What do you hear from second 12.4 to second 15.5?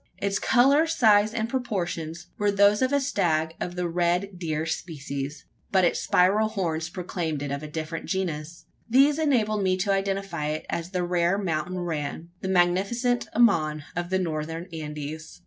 the magnificent ammon, of the Northern Andes.